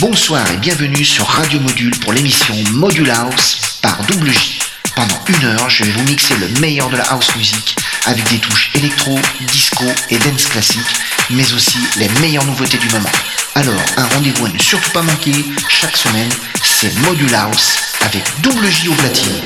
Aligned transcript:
Bonsoir 0.00 0.50
et 0.50 0.56
bienvenue 0.56 1.04
sur 1.04 1.24
Radio 1.24 1.60
Module 1.60 1.96
pour 2.00 2.12
l'émission 2.12 2.52
Module 2.72 3.10
House 3.10 3.78
par 3.80 4.02
Double 4.06 4.32
J. 4.32 4.58
Pendant 4.96 5.20
une 5.28 5.44
heure, 5.44 5.70
je 5.70 5.84
vais 5.84 5.92
vous 5.92 6.02
mixer 6.02 6.34
le 6.36 6.48
meilleur 6.60 6.90
de 6.90 6.96
la 6.96 7.04
house 7.04 7.34
music 7.36 7.76
avec 8.06 8.28
des 8.28 8.38
touches 8.38 8.72
électro, 8.74 9.16
disco 9.52 9.84
et 10.10 10.18
dance 10.18 10.46
classique, 10.46 10.80
mais 11.30 11.52
aussi 11.52 11.78
les 11.96 12.08
meilleures 12.20 12.44
nouveautés 12.44 12.76
du 12.76 12.88
moment. 12.88 13.08
Alors, 13.54 13.80
un 13.96 14.06
rendez-vous 14.06 14.46
à 14.46 14.48
ne 14.48 14.58
surtout 14.58 14.90
pas 14.90 15.02
manquer 15.02 15.32
chaque 15.68 15.96
semaine, 15.96 16.30
c'est 16.62 16.92
Module 17.02 17.34
House 17.34 17.76
avec 18.00 18.24
Double 18.42 18.68
J 18.68 18.88
au 18.88 18.94
platine. 18.94 19.40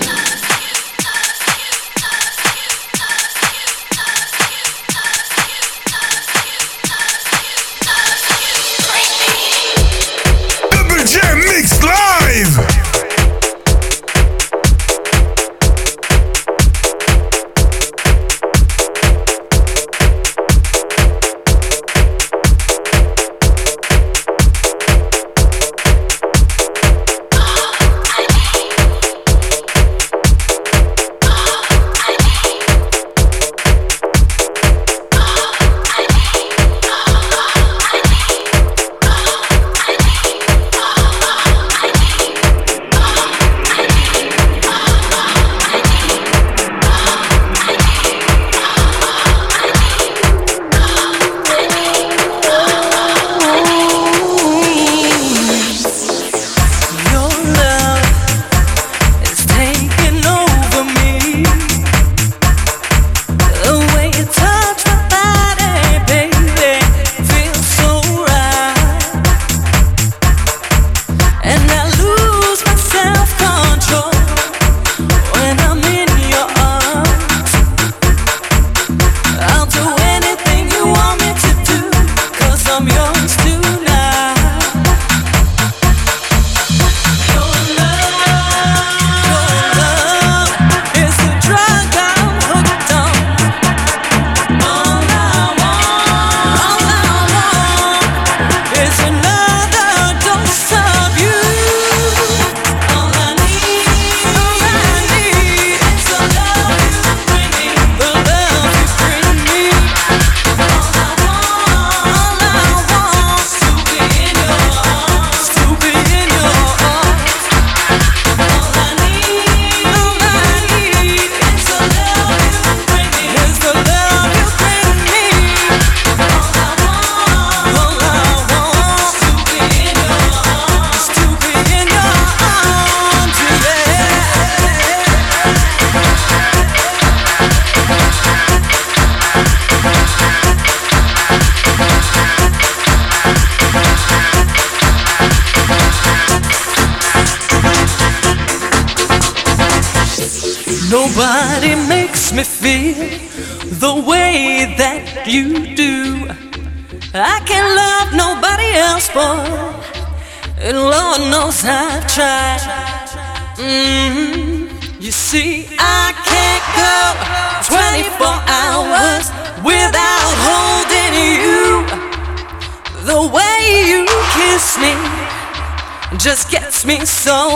just 176.28 176.50
gets 176.50 176.84
me 176.84 177.06
so 177.06 177.47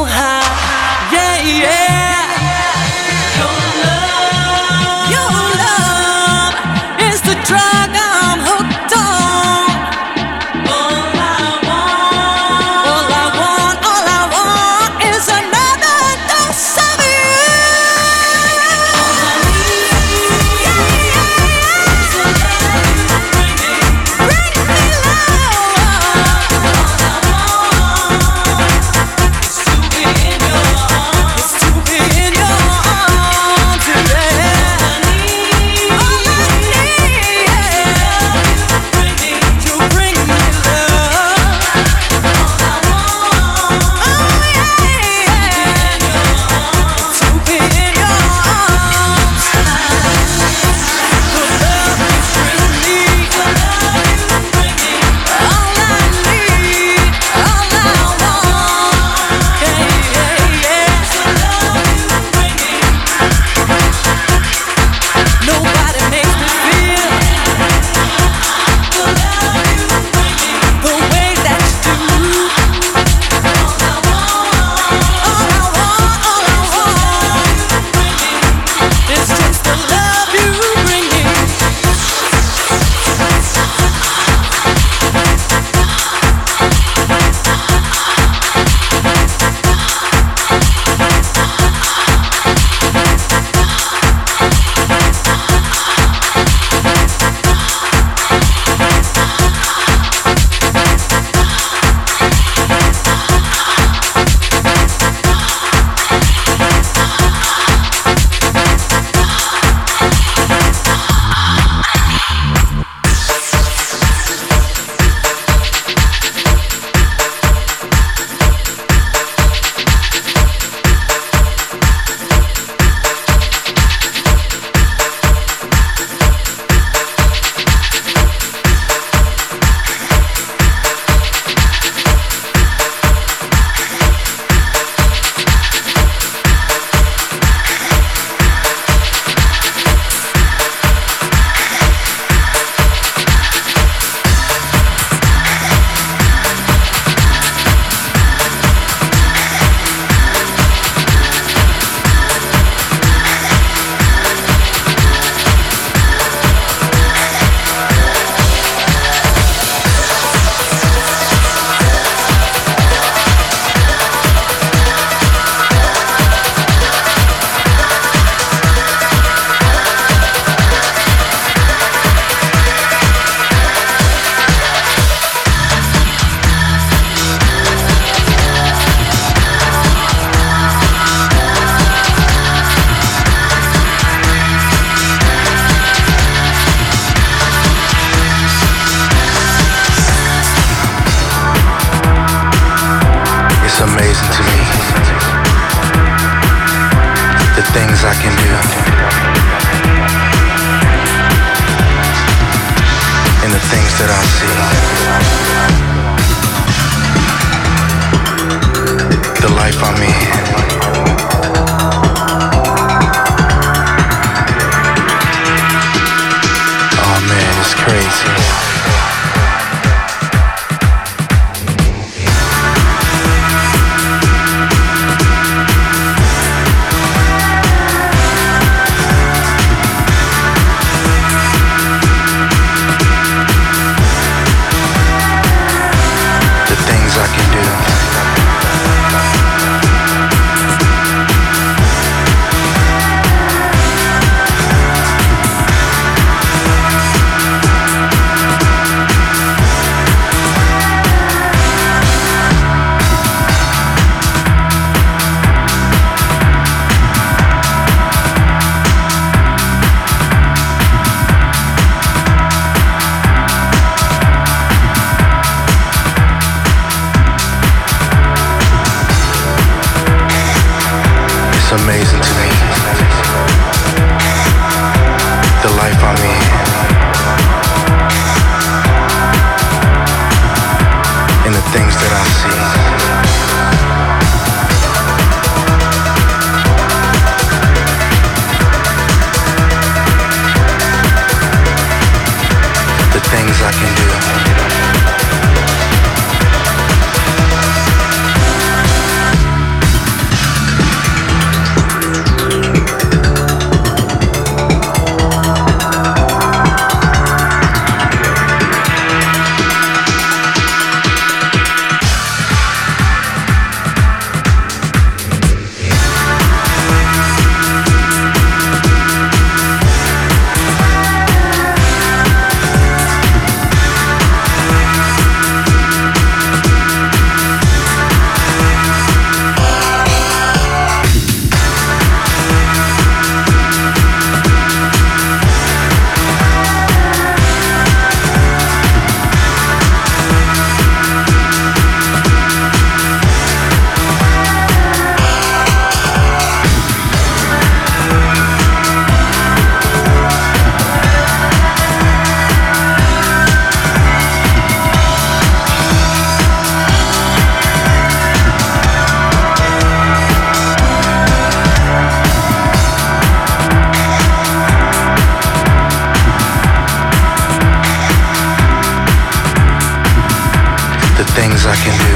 things 371.35 371.65
I 371.65 371.75
can 371.77 371.97
do 371.97 372.13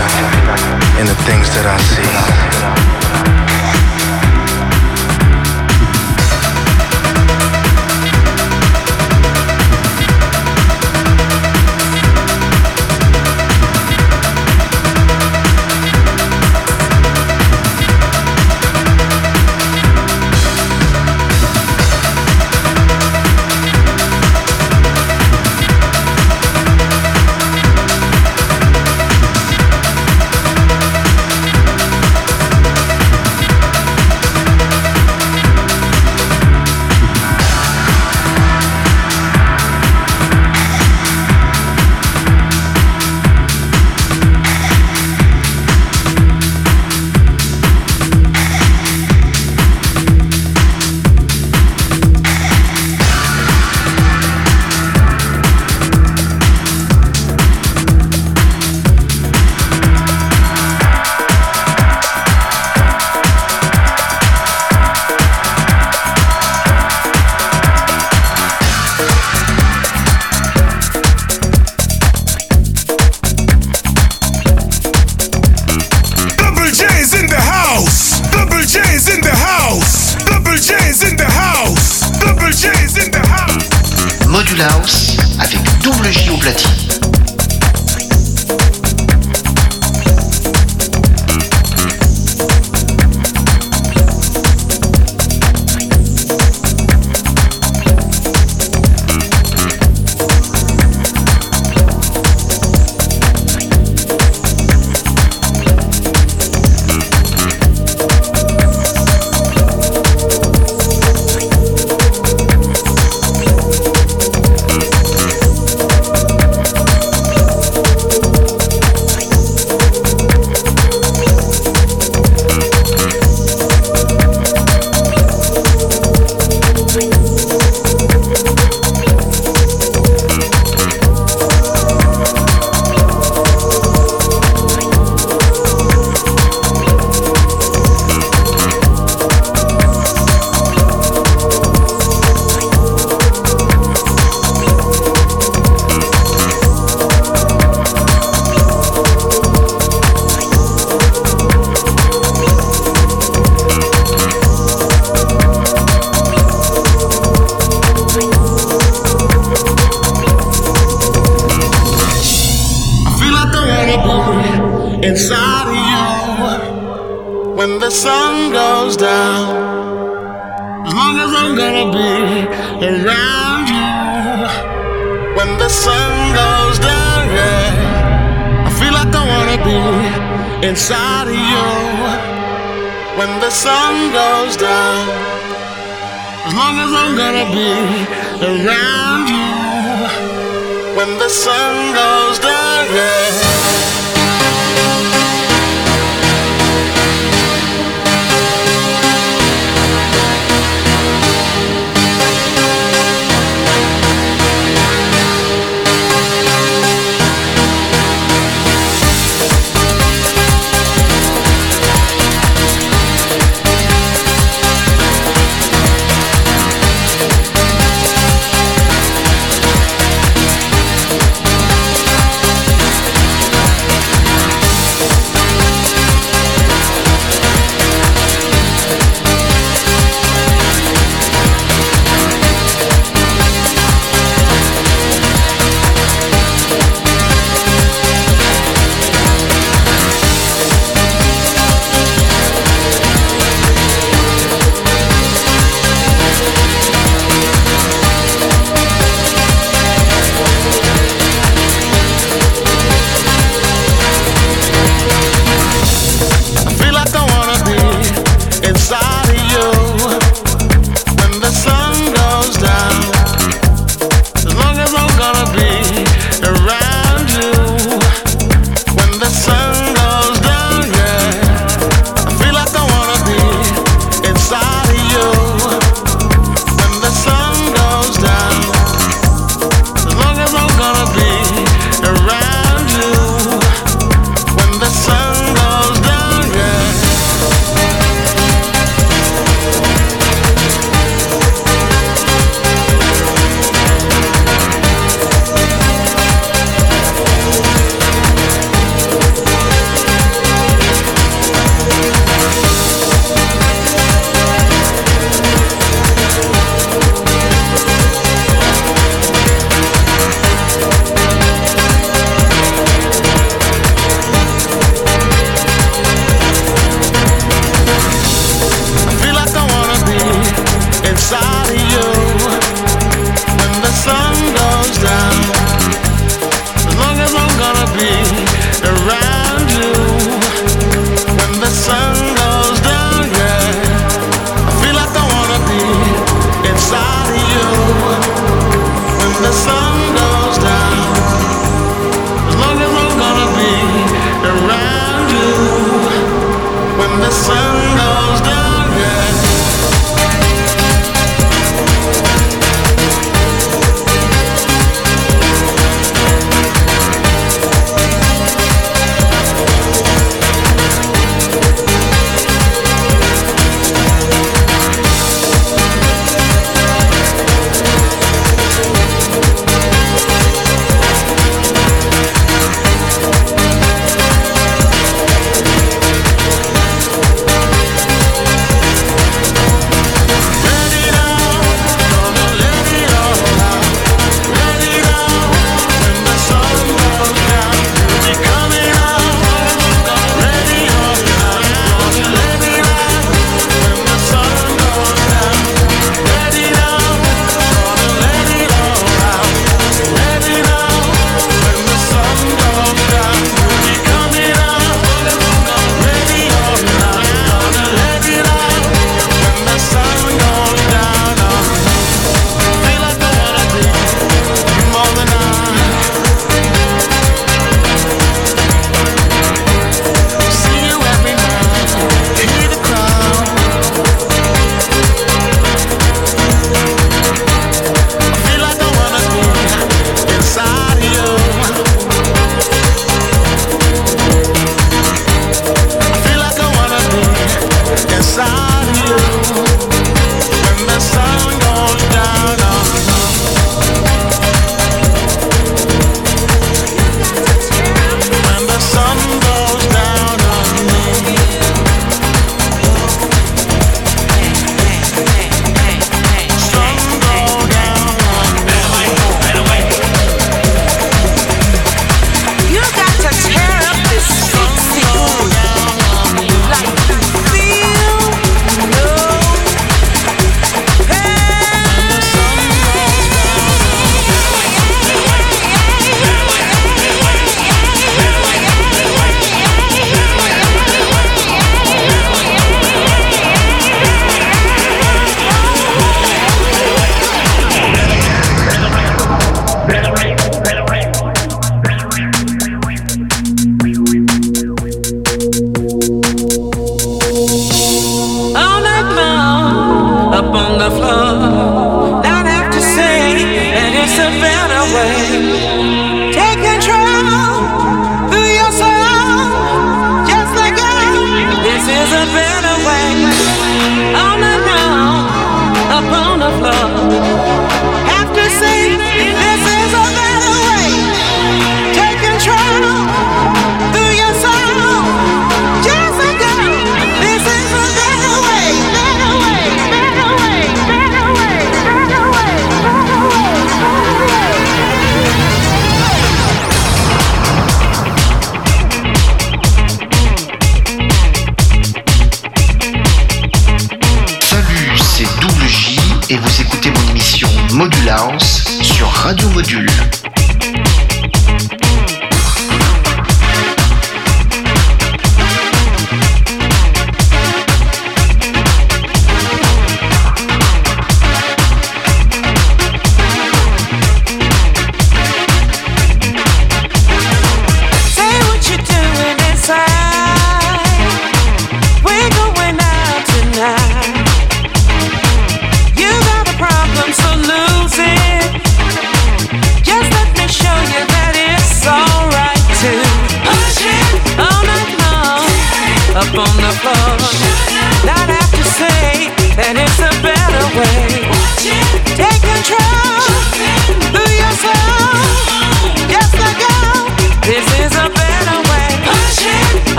and 1.01 1.09
the 1.09 1.15
things 1.25 1.49
that 1.55 1.65
I 1.65 1.77
see. 1.81 2.96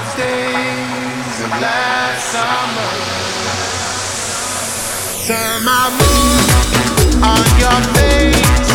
those 0.00 0.14
days 0.14 1.40
of 1.44 1.50
last 1.60 2.32
summer. 2.32 2.90
Turn 5.26 5.64
my 5.64 5.90
move 6.00 7.22
on 7.22 7.44
your 7.60 7.80
face, 7.94 8.70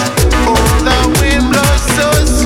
oh 0.48 0.56
the 0.84 1.20
wind 1.20 1.52
blows 1.52 1.82
so. 1.96 2.45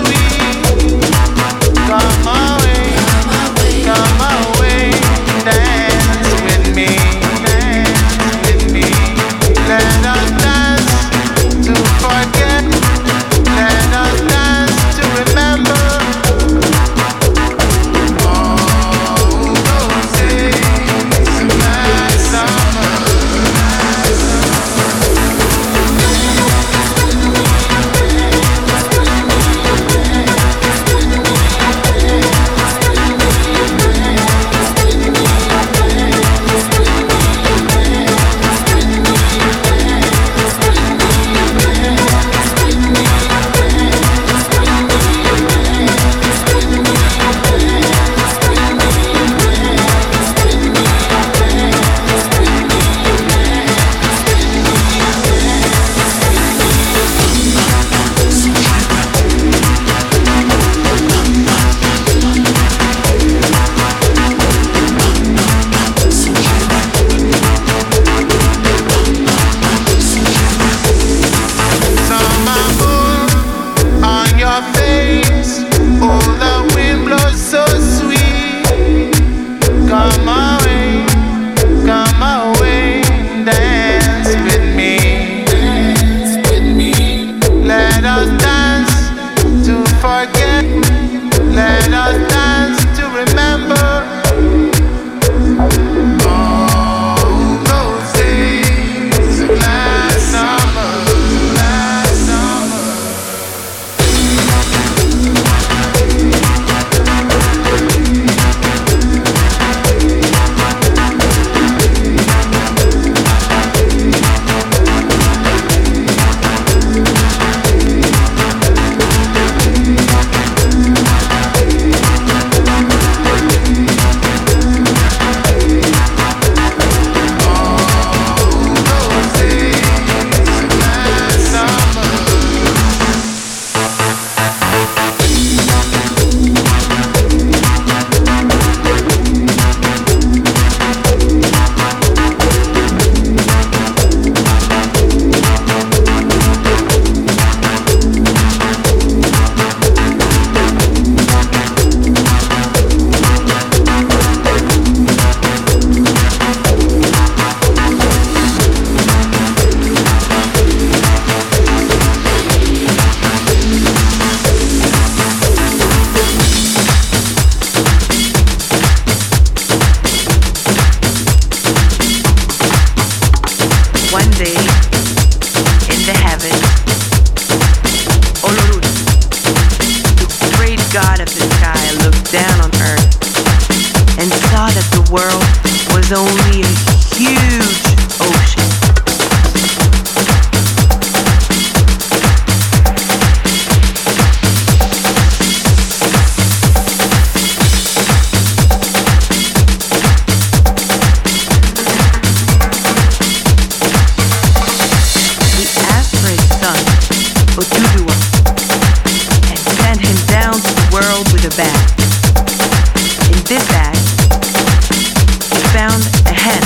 A 215.79 215.81
hen 215.81 216.61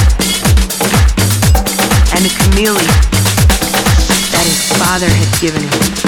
and 2.17 2.25
a 2.25 2.29
chameleon 2.29 2.83
that 4.31 4.41
his 4.43 4.75
father 4.79 5.07
had 5.07 5.39
given 5.39 5.61
him. 5.61 6.02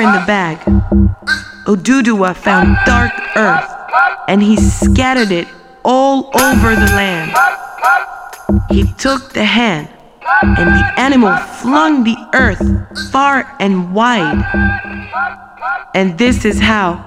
In 0.00 0.10
the 0.10 0.24
bag, 0.26 0.58
Oduduwa 1.66 2.34
found 2.34 2.76
dark 2.86 3.12
earth 3.36 3.70
and 4.26 4.42
he 4.42 4.56
scattered 4.56 5.30
it 5.30 5.46
all 5.84 6.30
over 6.34 6.74
the 6.74 6.90
land. 6.96 7.30
He 8.70 8.84
took 8.94 9.32
the 9.32 9.44
hand 9.44 9.88
and 10.42 10.68
the 10.68 10.92
animal 10.98 11.36
flung 11.36 12.04
the 12.04 12.16
earth 12.32 12.62
far 13.10 13.54
and 13.60 13.94
wide. 13.94 14.42
And 15.94 16.18
this 16.18 16.46
is 16.46 16.58
how 16.58 17.04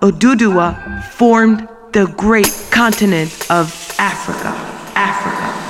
Oduduwa 0.00 1.04
formed 1.04 1.68
the 1.92 2.06
great 2.16 2.52
continent 2.72 3.30
of 3.48 3.94
Africa. 3.98 4.48
Africa. 4.96 5.63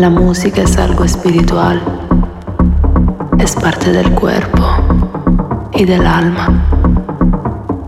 La 0.00 0.08
música 0.08 0.62
es 0.62 0.78
algo 0.78 1.04
espiritual, 1.04 1.78
es 3.38 3.54
parte 3.54 3.92
del 3.92 4.10
cuerpo 4.12 4.66
y 5.74 5.84
del 5.84 6.06
alma, 6.06 6.64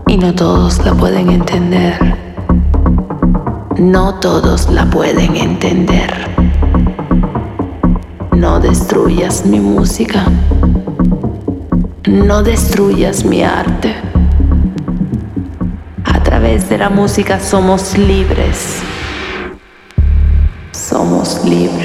y 0.05 0.17
no 0.17 0.35
todos 0.35 0.85
la 0.85 0.93
pueden 0.93 1.31
entender. 1.31 1.97
No 3.79 4.19
todos 4.19 4.69
la 4.69 4.85
pueden 4.91 5.37
entender. 5.37 6.13
No 8.31 8.59
destruyas 8.59 9.43
mi 9.47 9.59
música. 9.59 10.23
No 12.07 12.43
destruyas 12.43 13.25
mi 13.25 13.41
arte. 13.41 13.95
A 16.05 16.21
través 16.21 16.69
de 16.69 16.77
la 16.77 16.91
música 16.91 17.39
somos 17.39 17.97
libres 17.97 18.83
somos 20.93 21.43
libres. 21.45 21.82